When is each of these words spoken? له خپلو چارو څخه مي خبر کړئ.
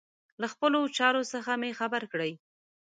له 0.41 0.47
خپلو 0.53 0.79
چارو 0.97 1.21
څخه 1.33 1.51
مي 1.61 1.71
خبر 1.79 2.03
کړئ. 2.11 2.31